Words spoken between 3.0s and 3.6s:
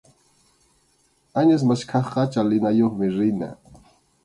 rina.